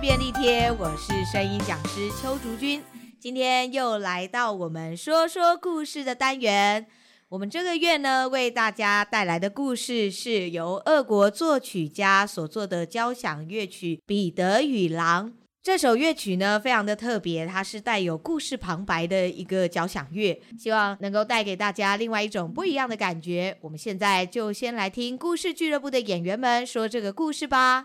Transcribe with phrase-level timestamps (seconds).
[0.00, 2.80] 便利贴，我是声音讲师邱竹君，
[3.18, 6.86] 今天又来到我们说说故事的单元。
[7.28, 15.30] 我们这个月呢，为大家带来的故事是由俄国作曲家所作的交响乐曲《彼得与狼》。
[15.64, 23.58] 这首乐曲呢，非常的特别，它是带有故事旁白的一个交响乐，希望能够带给大家另外一种不一样的感觉。
[23.60, 27.84] 我们现在就先来听故事俱乐部的演员们说这个故事吧。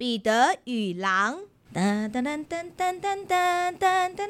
[0.00, 1.40] 彼得与狼。
[1.74, 4.28] 哒哒哒哒哒哒哒哒哒哒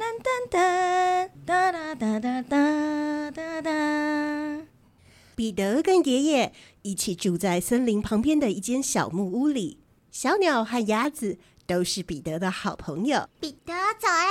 [1.47, 4.67] 哒哒哒哒哒哒。
[5.37, 6.53] 彼得跟爷爷
[6.83, 9.79] 一起住在森林旁边的一间小木屋里。
[10.11, 11.39] 小鸟和鸭子
[11.69, 13.29] 都是彼得的好朋友。
[13.39, 14.27] 彼得，早安！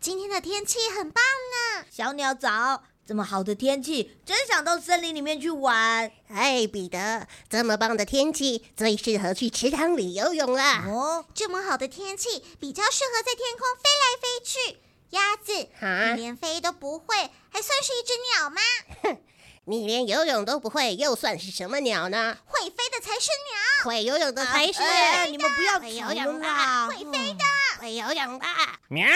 [0.00, 1.84] 今天的天气很棒呢。
[1.90, 6.12] 小鸟早，这么好的天气，真想到森林里面去玩。
[6.28, 10.84] 哎，彼得，这么棒的天气，最适合去池塘里游泳了。
[10.86, 14.78] 哦，这么好的天气，比较适合在天空飞来飞去。
[15.16, 17.16] 鸭子，哈你连飞都不会，
[17.48, 18.60] 还算是一只鸟吗？
[19.02, 19.16] 哼。
[19.64, 22.36] 你连游泳都不会，又算是什么鸟呢？
[22.44, 23.30] 会飞的才是
[23.80, 24.82] 鸟，会游泳的才是。
[25.30, 27.44] 你们不要会游泳的，会飞的，
[27.80, 28.46] 会游泳的。
[28.88, 29.06] 喵！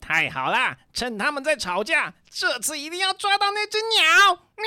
[0.00, 4.34] 太好了，趁他们在吵架，这次一定要抓到那只鸟。
[4.56, 4.66] 喵！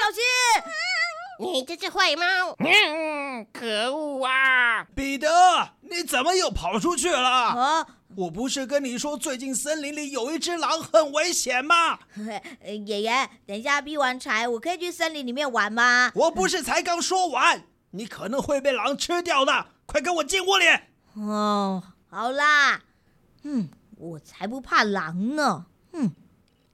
[0.00, 1.52] 小心！
[1.52, 2.56] 你这只坏猫！
[2.58, 4.84] 嗯，可恶啊！
[4.94, 5.28] 彼得，
[5.80, 7.28] 你怎么又跑出去了？
[7.28, 11.98] 啊我不是跟你说最近森林里有一只狼很危险吗？
[12.86, 16.12] 爷爷，等一下劈完柴，我可以去森林里面玩吗？
[16.14, 20.66] 我不是才刚说完，你可能会被狼吃掉的，快跟我进屋里。
[21.14, 22.82] 哦，好啦，
[23.44, 23.70] 嗯，
[24.02, 25.66] 我才不怕狼呢。
[25.92, 26.10] 嗯，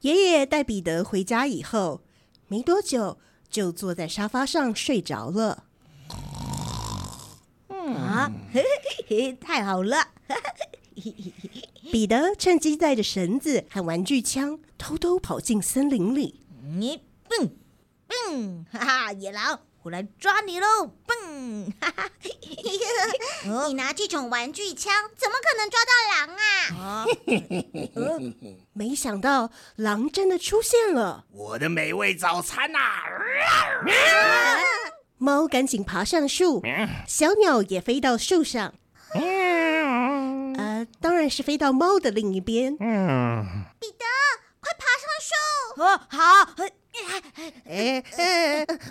[0.00, 2.00] 爷爷带彼得回家以后，
[2.46, 3.18] 没多久
[3.50, 5.64] 就坐在沙发上睡着了。
[7.68, 10.08] 嗯啊，嘿嘿嘿，太好了。
[11.92, 16.40] 彼得趁机带着绳子和玩具枪，偷偷跑进森林里。
[16.78, 17.50] 你蹦
[18.06, 19.12] 蹦，哈哈！
[19.12, 20.86] 野狼，我来抓你喽！
[21.06, 22.10] 蹦，哈哈！
[23.68, 26.36] 你拿这种玩具枪，怎么可能抓到狼
[26.76, 27.06] 啊？
[28.74, 31.24] 没想到狼真的出现了！
[31.32, 32.78] 我的美味早餐呐！
[35.16, 36.62] 猫赶紧爬上树，
[37.06, 38.74] 小鸟也飞到树上。
[39.14, 42.76] 呃，当然是飞到猫的另一边。
[42.78, 44.04] 嗯，彼得，
[44.60, 45.32] 快爬上树！
[45.82, 46.54] 哦，好。
[47.66, 48.02] 哎，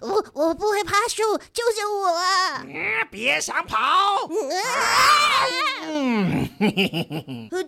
[0.02, 2.64] 我我不会爬树，救救我啊！
[3.10, 4.28] 别想跑！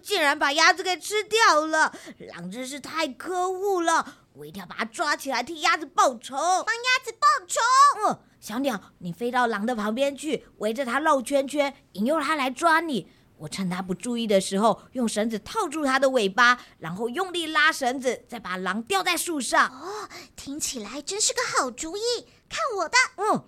[0.01, 1.93] 竟然把鸭子给吃掉了，
[2.33, 4.05] 狼真是太可恶了！
[4.33, 7.59] 我一定要把它抓起来，替鸭子报仇，帮鸭子报仇。
[8.07, 13.11] 嗯，小鸟，你飞到狼的旁边去，围着它绕圈圈，引诱它来抓你。
[13.39, 19.69] 我趁他不注意的时候，用绳子套住他的尾巴，然后用力拉绳子，再把狼吊在树上。
[19.69, 22.01] 哦，听起来真是个好主意！
[22.49, 23.45] 看我的，嗯，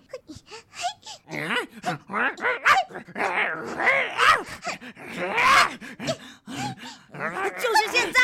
[7.60, 8.18] 就是现在！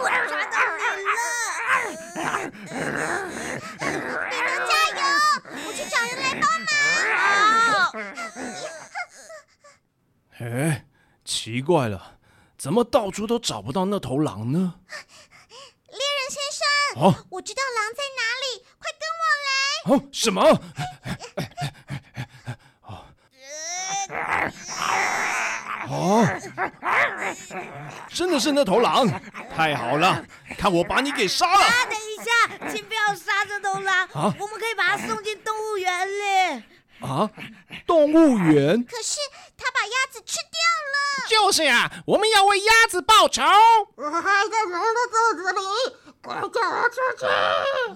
[0.00, 1.18] 我抓到你了！
[4.30, 5.02] 你们加油！
[5.66, 6.64] 我去找人来帮忙。
[10.38, 10.84] 哎，
[11.24, 12.18] 奇怪了，
[12.58, 14.74] 怎么到处都找不到那头狼呢？
[15.88, 19.54] 猎人先生，哦，我知道狼在哪里，快跟我来！
[19.94, 20.42] 哦，什么？
[25.88, 26.26] 哦，
[28.08, 29.08] 真的是那头狼！
[29.54, 30.24] 太好了，
[30.58, 31.64] 看我把你给杀了！
[31.64, 36.62] 啊，等一下，请不要杀这头狼，啊，我们可以把它送进动物园里。
[37.00, 37.30] 啊，
[37.86, 38.82] 动物园？
[38.84, 38.96] 可。
[41.44, 43.42] 就是啊，我们要为鸭子报仇。
[43.96, 45.60] 我还在狼的肚子里，
[46.22, 47.26] 快叫我出去！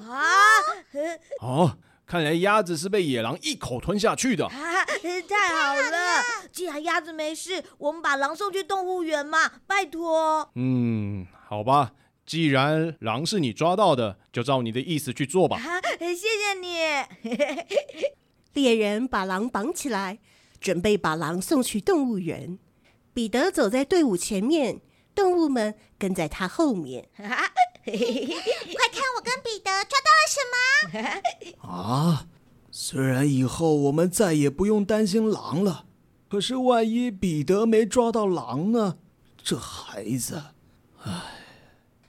[0.07, 0.21] 啊！
[1.41, 4.45] 哦，看来鸭子是被野狼一口吞下去的。
[4.45, 6.23] 啊，太好了！
[6.53, 10.51] 既然鸭子没事，我们把狼送去动物园嘛，拜托。
[10.55, 11.93] 嗯，好吧，
[12.27, 15.57] 既然狼是你抓到的，就照你的意思去做吧。
[15.57, 16.77] 啊，谢谢你。
[18.53, 20.19] 猎人把狼绑起来，
[20.61, 22.59] 准备把狼送去动物园。
[23.19, 24.81] 彼得走在队伍前面，
[25.13, 27.09] 动物们跟在他后面。
[27.19, 27.43] 快看，
[29.17, 30.39] 我跟彼得抓到了什
[31.59, 31.67] 么？
[31.69, 32.29] 啊！
[32.71, 35.87] 虽然以后我们再也不用担心狼了，
[36.31, 38.99] 可是万一彼得没抓到狼呢？
[39.43, 40.41] 这孩子，
[41.03, 41.11] 唉。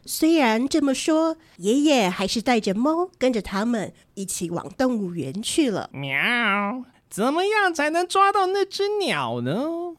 [0.05, 5.89] 虽然这么说，爷爷还是带着猫跟着他们一起往动物园去了。
[5.91, 9.51] 喵，怎么样才能抓到那只鸟呢？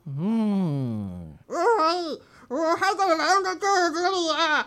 [0.06, 1.36] 嗯，
[2.48, 4.66] 我还在狼的肚子里啊！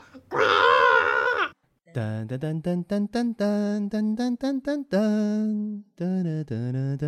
[1.94, 4.84] 噔噔噔噔噔噔噔噔噔噔噔
[5.96, 7.08] 噔噔噔噔。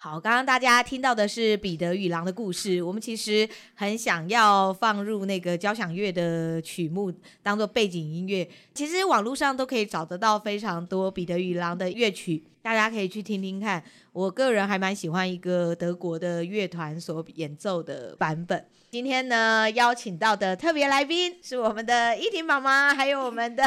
[0.00, 2.80] 好，刚刚大家听到的是彼得与狼的故事。
[2.80, 7.12] 我们其实很想要放入那个交响乐的曲目
[7.42, 8.48] 当做背景音乐。
[8.72, 13.82] 其实网络上都可以找得到非常多彼得与狼的乐曲，大家可以去听听看。
[14.12, 18.62] 我个人还蛮喜欢一个德国的乐团所演奏的版本。
[18.90, 23.64] 今天呢，邀请到的特别来宾是我们的依婷妈妈，还有我们的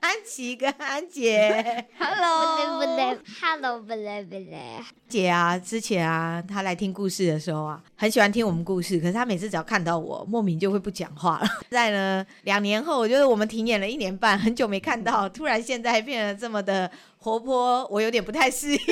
[0.00, 1.86] 安琪跟安姐。
[1.98, 4.58] Hello，不对不对，Hello，不对不对。
[5.06, 8.98] 姐啊，之前啊，她来听故事的时候啊，很喜欢听我们故事。
[8.98, 11.46] 可是她每次只要看到我，莫名就会不讲话了。
[11.70, 18.78] 在呢，两年后，我觉得我们停演了一年半，很久没看到，突然现在变得这么的活泼，我有点不太适应。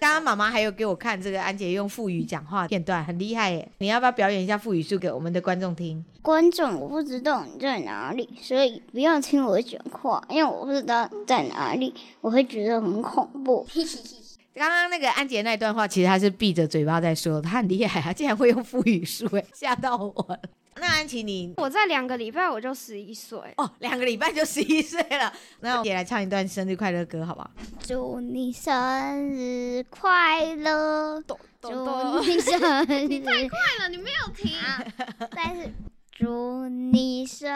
[0.00, 3.66] 刚刚妈妈还有给我看这个安姐用腹语讲话片段，很厉害耶！
[3.78, 6.04] 你要不要表演一下腹语术给我们的观众听？
[6.20, 13.66] 观众，我不知道你在哪里，所以不要听我讲话，因为我不知道在哪里，我会觉得很恐怖。
[14.54, 20.38] 刚刚那个安杰那段话，其实他是闭着嘴巴在说，他很厉害，她竟然会用腹语术，哎，吓到我了。
[20.76, 25.32] 那安琪，你我在两个礼拜我就十一岁哦，两个礼拜就十一岁了。
[25.60, 27.50] 那我也来唱一段生日快乐歌，好不好？
[27.80, 31.22] 祝你生日快乐！
[31.60, 33.06] 祝你 生日！
[33.08, 34.52] 你太快了，你没有停。
[35.34, 35.72] 但是
[36.12, 37.48] 祝你生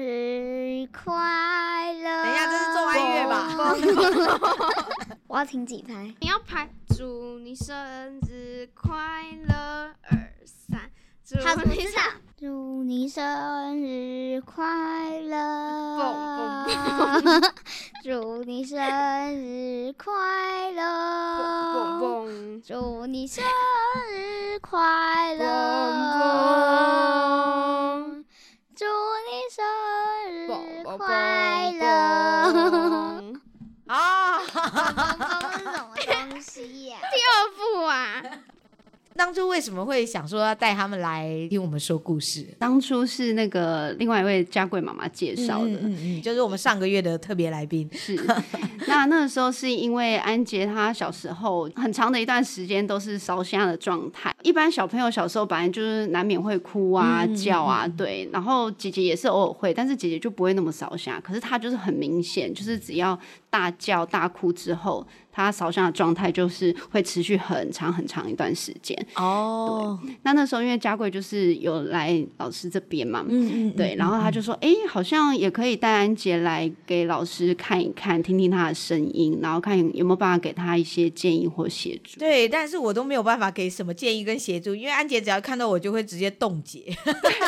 [0.00, 2.24] 日快乐！
[2.24, 3.38] 等一下，这是做爱乐吧？
[5.26, 5.92] 我要听几拍？
[6.20, 6.68] 你要拍。
[6.96, 7.76] 祝你生
[8.26, 8.96] 日快
[9.48, 9.92] 乐！
[10.10, 10.90] 二三。
[11.36, 12.00] 好，不知道。
[12.38, 16.72] 祝你生日快乐！
[18.02, 18.78] 祝你生
[19.34, 22.60] 日快乐！
[22.64, 23.44] 祝你生
[24.10, 25.44] 日快乐！
[28.74, 28.86] 祝
[29.26, 29.62] 你生
[30.32, 31.86] 日快乐！
[33.88, 34.38] 啊！
[34.38, 35.94] 哈哈哈哈是什么
[36.30, 36.96] 东西呀？
[37.12, 38.22] 第二部啊。
[39.18, 42.46] 当初为什么会想说要带他们来听我们说故事？
[42.56, 47.90] 当初是那个另外一位家贵妈妈介绍的，嗯嗯，就是我们上个月的特别来宾。
[47.92, 48.14] 是，
[48.86, 54.32] 那那个时候是因为安杰他小时候很长的一段时间都是烧香的状态。
[54.42, 58.28] 一般小朋友小时候本来就是难免会哭啊、嗯、叫啊，对。
[58.32, 61.20] 然后姐姐也是偶尔会，但是姐姐就不会那么烧瞎。
[61.20, 63.18] 可是她就是很明显，就是只要
[63.50, 65.06] 大叫大哭之后。
[65.30, 69.96] 她烧香的状态就是会持续很长很长一段时间哦。
[70.02, 82.18] 对，那那时候因为佳贵就是有来老师这边嘛，嗯嗯，对，然后他就说，哎、欸，好像也可以带安杰来给老师看一看，听听他的声音，然后看有没有办法给他一些建议或协助。
[82.18, 86.80] 对，但是我都没有办法给什么建议跟协助，因为安杰只要看到我就会直接冻结。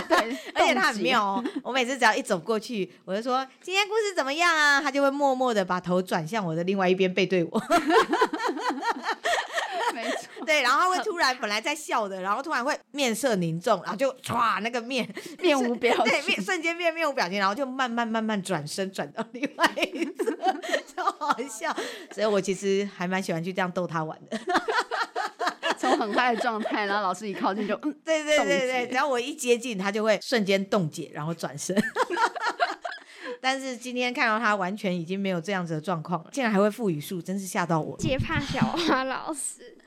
[0.09, 7.63] 对， 而且他很妙哦，我每次只要一走过去，我就说今天故事怎么样啊，他就会默默的把头转向我的另外一边背对我。
[9.93, 15.07] 没错，对，然后他会突然本来在笑的，然后突然会面色凝重，然后就唰那个面
[15.41, 20.37] 面无表情，对，面瞬间变面无表情，然后就慢慢慢慢转身转到另外一侧，
[20.95, 21.77] 超好笑。
[22.15, 24.41] 所以我其实还蛮喜欢去这样逗他玩的，
[25.81, 31.75] 从很嗨的状态，然后老师一靠近就嗯，对对对对，只要我一接近，他就会瞬间冻结，然后转身。
[33.41, 37.99] 但是今天看到他完全已经没有这样子的状况了，竟然还会负语速，真是吓到我了。
[37.99, 39.79] 接怕小花老师，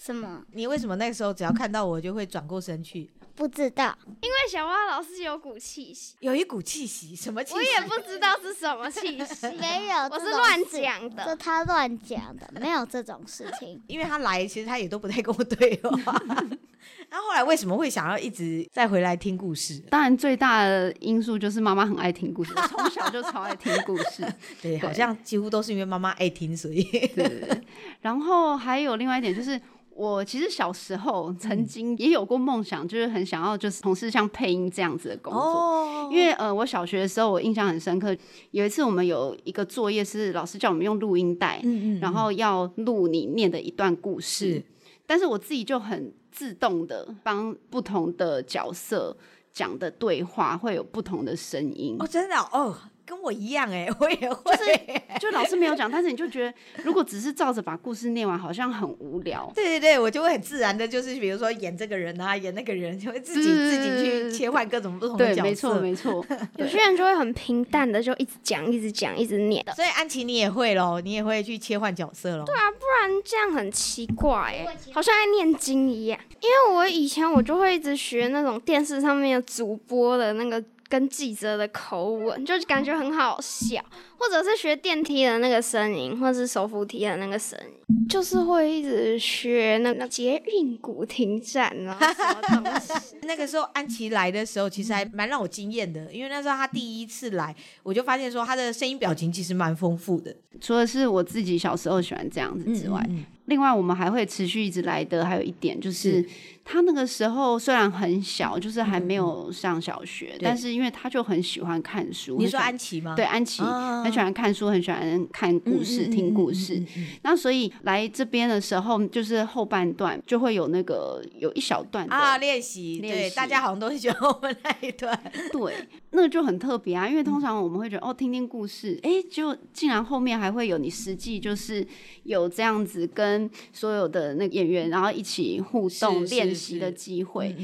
[0.00, 0.44] 什么？
[0.52, 3.10] 你为什么那个时候只要看到我就会转过身去？
[3.34, 7.56] 不知道，因为小花老师有股气息，有一股气息，什么气息？
[7.56, 13.80] 我也不知道是什么气息， 没有，我是乱讲的，是他乱讲的， 没有这种事情。
[13.86, 16.22] 因为他来，其实他也都不太跟我对话。
[17.10, 19.78] 那后，后来为什么会想要一直再回来听故事？
[19.90, 24.24] 当然，最大的因素就是妈妈很爱听故事，我从小就超爱听故事。
[24.62, 26.82] 对，好像几乎都是因为妈妈爱听，所以
[27.14, 27.62] 对。
[28.00, 29.60] 然后还有另外一点就是。
[30.00, 35.42] 我其实小时候曾经也有过梦想，就是很想要就是从事像配音这样子的工作。
[35.42, 36.08] 哦。
[36.10, 38.16] 因为呃，我小学的时候我印象很深刻，
[38.52, 44.54] 有一次我们有一个作业是老师叫我们用录音带，嗯嗯，然后要录你念的一段故事。
[44.54, 44.62] 是。
[45.04, 49.14] 但是我自己就很自动的帮不同的角色
[49.52, 51.96] 讲的对话会有不同的声音。
[51.98, 52.74] 哦，真的哦。
[53.10, 59.50] 跟我一样哎、欸， 我也会、欸就是，就老师没有讲，但是你就觉得如果只是照着把故事念完，好像很无聊。
[59.52, 65.42] 对对对，我就会很自然的，就是比如说演这个人啊，演那个人，就会自己 自己去切换各种不同的角色。
[65.42, 66.24] 没错没错。
[66.56, 69.72] 有些人就会很平淡的，就一直讲，一直讲，一直念的。
[69.74, 72.44] 所以安琪你也会喽，你也会去切换角色喽。
[72.44, 76.20] 对啊，不然这样很奇怪哎、欸，好像在念经一样。
[76.40, 80.62] 因为我以前我就会一直学那种电视上面的主播的那个。
[80.90, 83.80] 跟记者的口吻，就感觉很好笑，
[84.18, 92.92] 或者是学电梯的那个声音，或者是手扶梯的那个声音，就是会一直学那个捷运古亭站啊什么东西。
[93.22, 97.54] 那个时候安琪来的时候，其实还蛮让我惊艳的，因为那时候他第一次来，
[97.84, 100.34] 我就发现说他的声音表情其实蛮丰富的。
[100.60, 103.00] 除了是我自己小时候喜欢这样子之外。
[103.08, 106.24] 嗯嗯嗯另外，我们还会持续一直来的，还有一点就是，
[106.64, 112.36] 他那个时候虽然很小，就是还没有上小学，但是因为他就很喜欢看书。
[112.38, 113.16] 你说安琪吗？
[113.16, 113.60] 对，安琪
[114.04, 116.80] 很喜欢看书，很喜欢看故事、听故事。
[117.22, 125.20] 那所以来这边的时候，就是后半段就会有那个有一小段啊练习，对，大家好像都很喜欢我们那一段。
[125.50, 125.74] 对，
[126.12, 131.86] 那个就很特别啊，因为通常我们会觉得哦，听听故事，哎，就竟然后面还会有你实际就是
[132.24, 133.50] 有这样子跟。
[133.72, 137.56] 所有的那个演员，然后一起互动练习的机会。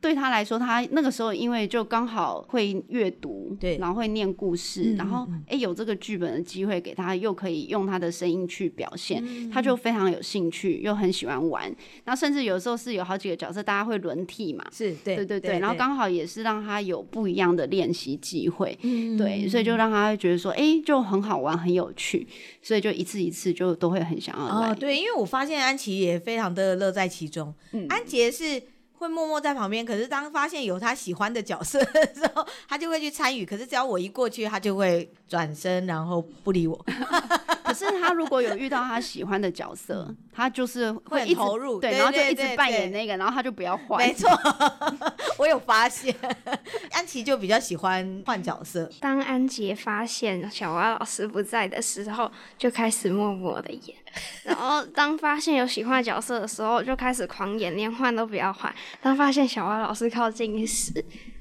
[0.00, 11.64] 对他来说，他那个时候因为就刚好会阅读，对，然后会念故事，嗯、然后哎有这个剧本的机会给他，又可以用他的声音去表现，嗯、他就非常有兴趣，又很喜欢玩。
[12.04, 22.26] 然后甚至有时候是有好几个角色，大家会轮替嘛，是对，对对对，然后刚好也是让他有不一样的练习机会，嗯、对，所以就让他觉得说，哎，就很好玩，很有趣，
[22.62, 24.70] 所以就一次一次就都会很想要来。
[24.70, 28.62] 哦，对，因为我发现安琪也非常的乐在其中，嗯、安杰是。
[29.00, 33.46] 会默默在旁边，可是当发现有他喜欢的角色的时候，他就会去参与。
[33.46, 36.78] 可是只要我一过去，他就会转身，然后不理我。
[37.64, 44.06] 可是他如果有遇到他喜欢的角色，他就是会一直会投入，对，然后就一直扮演那个，然后他就不要换。
[44.06, 44.28] 没错，
[45.40, 46.14] 我有发现，
[46.92, 48.90] 安琪就比较喜欢换角色。
[49.00, 53.96] 当安杰发现小蛙老师不在的时候，就开始默默的演。
[54.44, 58.74] 然后当发现有喜欢的角色的时候，就开始狂演，连换都不要换。
[59.00, 60.92] 当发现小蛙老师靠近时，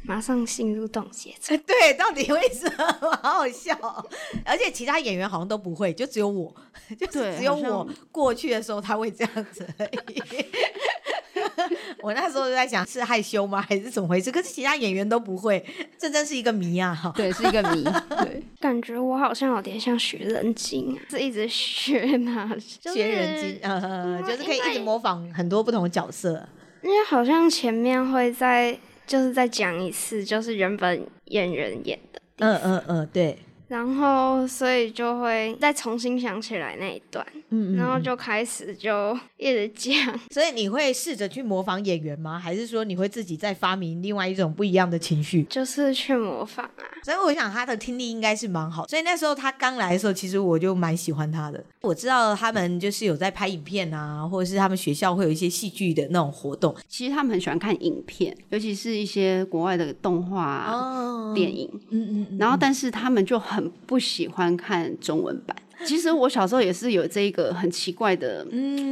[0.03, 1.35] 马上进入冻结。
[1.67, 3.19] 对，到底为什么？
[3.21, 4.07] 好好笑哦。
[4.45, 6.55] 而且其他演员好像都不会，就只有我，
[6.97, 10.45] 就是只有我过去的时候他会这样子而已。
[12.01, 14.31] 我那时候就在想，是害羞吗，还是怎么回事？
[14.31, 15.63] 可是其他演员都不会，
[15.97, 16.93] 这真是一个谜啊！
[16.93, 17.83] 哈，对，是一个谜。
[17.83, 26.47] 对， 感觉我好像有点像学人精，是一直学那 学人精，呃，就是可以一直模仿很多不同的角色。
[26.81, 32.21] 因为好像前面会再就是再讲一次，就是原本演员演的。
[32.37, 33.37] 嗯嗯嗯，对。
[33.69, 40.19] 然后，所以就会再重新想起来那一段，嗯，嗯，然后就开始就一直讲。
[40.31, 42.39] 所以你会试着去模仿演员吗？
[42.39, 45.43] 还是说你会自己再发明另外一种不一样的情绪？
[45.43, 46.83] 就是去模仿啊。
[47.03, 48.87] 所以我想他的听力应该是蛮好。
[48.87, 51.63] 所以那时候他刚来的时候，其实我就蛮喜欢他的。
[51.81, 56.75] 我知道他们就是有在拍影片啊，或者是他们学校会有一些戏剧的那种活动。
[56.87, 61.69] 其实他们很喜欢看影片，尤其是一些国外的动画、哦、电影。
[61.91, 62.37] 嗯嗯，嗯。
[62.39, 63.58] 然后，但是他们就很。
[63.67, 65.57] 不喜欢看中文版。
[65.85, 68.45] 其实我小时候也是有这一个很奇怪的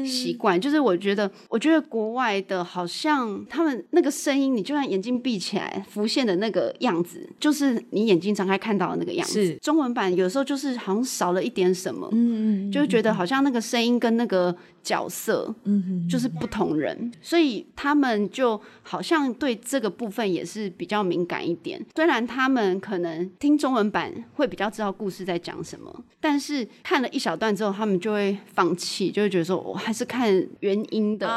[0.06, 9.46] 习惯，嗯、就是我觉得，我觉得国外的好像他们那个声音，你就算眼睛闭起来，浮现的那个样子，就是你眼睛张开看到的那个样子。
[9.46, 21.86] 是中文版有时候就是好像少了一点什么，嗯，就觉得好像那个声音跟那个角色，嗯，就是不同人，所以他们就好像对这个部分也是比较敏感一点。
[21.96, 26.66] 虽然他们可能听中文版会比较知道故事在讲什么，但是。
[26.84, 30.32] 看了一小段之后，他们就会放弃，就会觉得说，我还是看
[30.62, 31.28] 原音的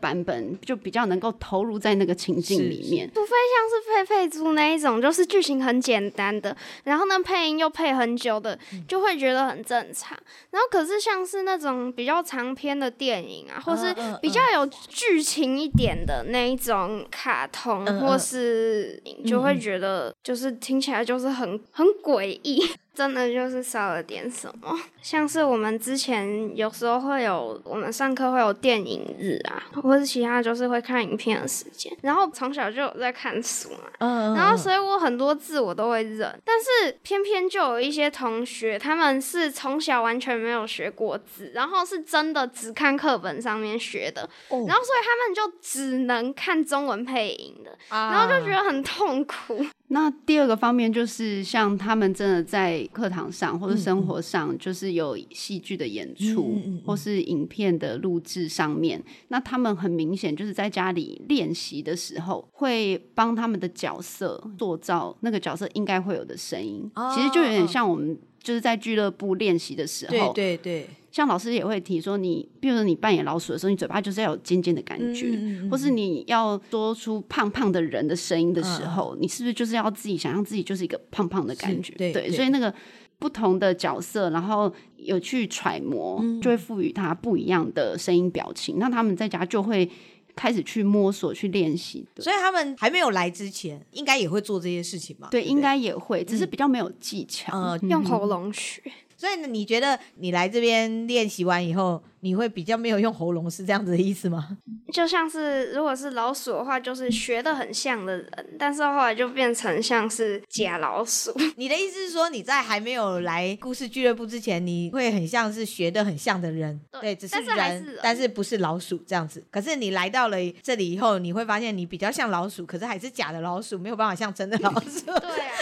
[0.00, 3.08] 版本，啊、就比较能够投入在那个情境里面。
[3.14, 10.18] 除非像是佩佩猪那一种，就是剧情很简单的，然后呢配音又配很久的，就会觉得很正常。
[10.50, 22.62] 然后可是像是那种比较长篇的电影啊，或是比较有剧情一点的那一种卡通，或是就会觉得就是听起来就是很很诡异。
[22.96, 31.94] 真的就是少了点什么，像是我们之前有时候会有，我们上课会有电影日啊，或是其他就是会看影片的时间。
[32.00, 49.66] 然后从小就有在看书嘛，嗯，然后所以我很多字我都会认，但是偏偏就有一些同学，他们是从小完全没有学过字，然后是真的只看课本上面学的，哦，然后所以他们就只能看中文配音的，然后就觉得很痛苦。
[49.88, 66.90] 那第二个方面就是，像他们真的在课堂上或者生活上，就是有戏剧的演出，或是影片的录制上面，那他们很明显就是在家里练习的时候，会帮他们的角色塑造那个角色应该会有的声音。
[66.94, 81.94] 哦其实就有点像我们就是在俱乐部练习的时候，对对对，像老师也会提说你，你比如说你扮演老鼠的时候，你嘴巴就是要有尖尖的感觉，嗯嗯嗯或是你要说出胖胖的人的声音的时候，你是不是就是要自己想象自己就是一个胖胖的感觉？
[81.94, 82.70] 对对所以那个
[83.18, 88.78] 不同的角色，然后有去揣摩，嗯就会赋予他不一样的声音表情。
[88.78, 89.90] 那他们在家就会
[90.34, 92.06] 开始去摸索、去练习。
[92.18, 95.28] 所以他们还没有来之前，应该也会做这些事情吧？
[95.30, 97.58] 对，不应该也会，只是比较没有技巧。
[97.58, 98.82] 呃，用喉咙学。
[99.16, 104.58] 所以呢，你觉得你来这边练习完以后，你会比较没有用喉咙，是这样子的意思吗？
[104.92, 111.32] 就像是如果是老鼠的话，就是学的很像的人，但是后来就变成像是假老鼠。
[111.56, 119.44] 你的意思是说，你在还没有来故事俱乐部之前，你会很像是学的很像的人，对只是人，是但是不是老鼠这样子。
[119.50, 125.04] 可是你来到了这里以后，你会发现你比较像老鼠，可是还是假的老鼠，没有办法像真的老鼠。
[125.06, 125.52] 对啊，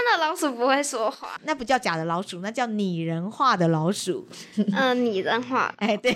[0.00, 4.26] 真的老鼠不会说话，那不叫假的老鼠，那叫拟人化的老鼠。
[4.74, 6.10] 嗯，拟人化， 哎，对，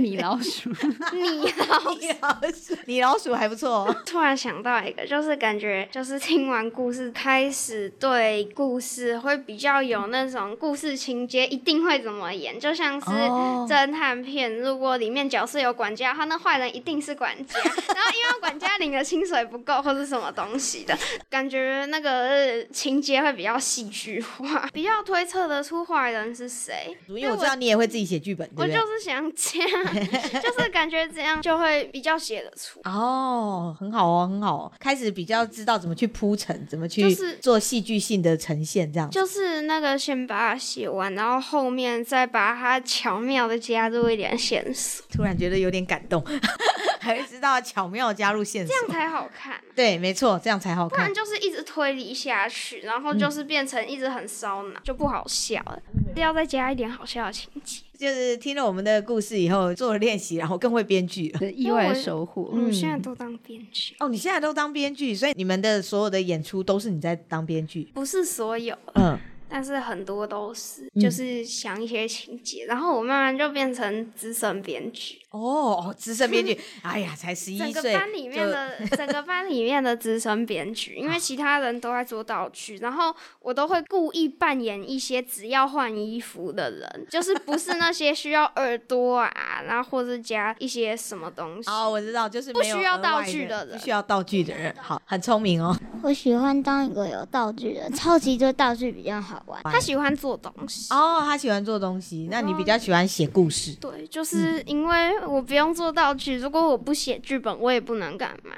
[0.00, 0.70] 米老鼠，
[1.12, 3.96] 米老拟老鼠， 拟老鼠还不错哦。
[4.06, 13.66] 突然想到一个，就是感觉就是听完故事，开始对故事会比较有那种故事情节一定会怎么演，就像是哦。
[13.68, 20.96] 侦探片，如果里面角色有管家，的话那坏人一定是管家， 然后因为管家领的薪水不够或是什么东西的，
[21.28, 26.94] 感觉那个呃情节会比较戏剧化， 比较推测得出坏人是谁。
[27.08, 28.46] 因为我知道你也会自己写剧本？
[28.54, 29.84] 我就是想这样，
[30.42, 32.80] 就是感觉这样就会比较写得出。
[32.84, 39.18] 哦，很好哦，很好哦，开始比较知道怎么去铺陈，怎么去做戏剧性的呈现，这样子。
[39.18, 46.22] 就是那个先把它写完，然后后面再把它巧妙的加入一点线索，突然觉得有点感动，
[47.00, 49.58] 还知道巧妙加入线索，这样才好看。
[49.74, 51.12] 对，没错，这样才好看不然。
[51.14, 55.80] 就是一直推理下去，然后就是变成一直很烧脑，就不好笑了。
[56.16, 57.82] 要再加一点好笑的情节。
[57.96, 61.50] 就是听了我们的故事以后，做了练习，然后更会编剧了。
[61.50, 62.42] 意外的收获。
[62.52, 67.88] 我现在都当编剧，哦，你现在都当编剧，所以你们的所有的演出都是你在当编剧。
[67.94, 69.16] 不是所有，嗯，
[69.48, 75.20] 但是很多都是，嗯就是想一些情节，然后我慢慢就变成资深编剧。
[75.32, 91.70] 哦，资深编剧， 哎呀，才十一岁整个，班里面的整个班里面的资深编剧，因为其他人都在做道具，然后我都会故意扮演一些只要换衣服的人，就是不是那些需要耳朵啊，然后或是加一些什么东西。
[91.70, 95.76] 哦，我知道，就是不需要道具的人不需要道具的人，好，很聪明哦。
[96.02, 99.62] 我喜欢当一个有道具的，超级多道具比较好玩。
[99.64, 100.92] 他喜欢做东西。
[100.92, 103.74] 哦，他喜欢做东西，那你比较喜欢写故事。
[103.76, 108.54] 对，就是因为我不用做道具，如果我不写剧本，我也不能干嘛，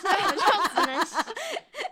[0.00, 1.16] 所以我就只能写。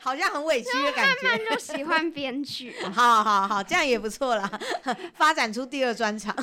[0.03, 1.29] 好像很委屈的感觉。
[1.29, 2.75] 慢慢就喜欢编剧。
[2.93, 4.51] 好好好，这样也不错啦，
[5.15, 6.35] 发展出第二专长。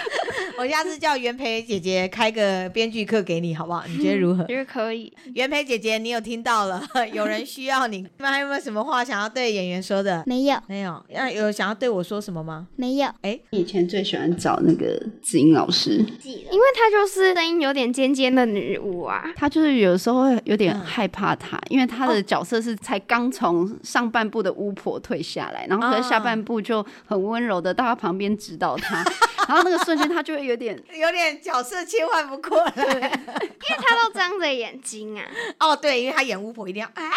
[0.58, 3.84] 我下次叫袁培姐姐开个编剧课给你，好不好？
[3.86, 4.44] 你觉得如何？
[4.48, 5.12] 觉得可以。
[5.34, 6.82] 袁培姐姐，你有听到了？
[7.12, 10.22] 有人需要你，你们还有没有什么话想要对演员说的？
[10.26, 11.04] 没有，没有。
[11.10, 12.66] 那有想要对我说什么吗？
[12.76, 13.08] 没有。
[13.22, 19.30] 哎，以前最喜欢找那个子英老师，因为她就是声音有点尖尖的女巫啊。
[19.36, 29.04] 她就是有时候会有点害怕她，因为她的角色是才刚从上半部的巫婆退下来，然后可是下半部就很温柔的到她旁边指导她，
[29.48, 35.24] 然后那个瞬间他就会有点 有点角色切换不过来，因为他都张着眼睛啊。
[35.60, 37.08] 哦，对，因为他演巫婆一定要哎，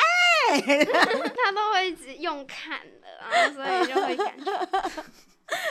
[0.62, 5.04] 他都会一直用看的，然后所以就会感觉。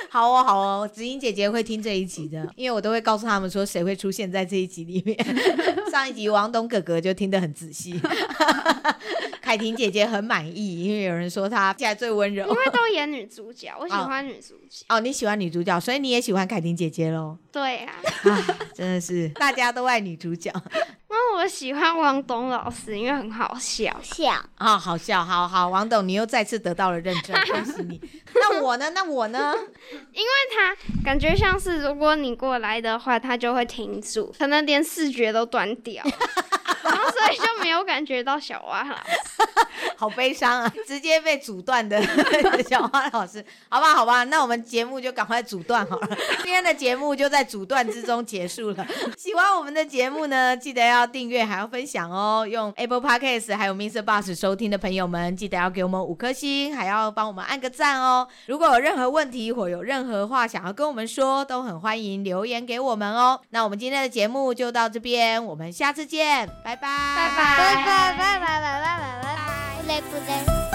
[0.11, 5.17] 好哦，好哦，子英姐姐会听这一集的， 因为我都会告诉他们说谁会出现在这一集里面。
[5.91, 8.01] 上一集王董哥哥就听得很仔细，
[9.41, 12.47] 凯婷姐姐很满意，因为有人说她现在最温柔。
[12.47, 14.85] 因为都演女主角，我喜欢女主角。
[14.89, 17.37] 哦，你喜欢女主角，所以你也喜欢凯婷姐姐喽？
[17.51, 17.95] 对啊，
[18.75, 20.53] 真的是大家都爱女主角。
[21.39, 23.97] 那我喜欢王董老师，因为很好笑。
[24.03, 28.01] 笑啊、哦，好笑，好好，王董，你又再次得到了认证， 恭喜你。
[28.35, 28.91] 那我呢？
[28.91, 29.55] 那我呢？
[30.13, 36.03] 因为他感觉像是，如果你过来的话，他就会停住，可能连视觉都断掉。
[36.83, 39.13] 然后所以就没有感觉到小蛙老师，
[39.97, 40.75] 好悲伤啊！
[40.87, 42.01] 直接被阻断的
[42.69, 46.09] 小蛙老师，好吧，好吧，那我们节目就赶快阻断好了。
[46.43, 48.87] 今天的节目就在阻断之中结束了。
[49.17, 52.47] 喜欢我们的节目呢，记得要订阅，还要分享哦。
[52.49, 54.03] 用 Apple Podcast 还有 Mr.
[54.03, 58.27] Bus 收听的朋友们，记得要给我们五颗星，还要帮我们按个赞哦。
[58.47, 63.41] 如果有任何问题或有任何话想要跟我们说，都很欢迎留言给我们哦。
[63.51, 69.83] 那我们今天的节目就到这边，我们下次见，拜拜，拜拜，拜拜拜拜拜拜拜拜。
[69.83, 70.68] 不累不累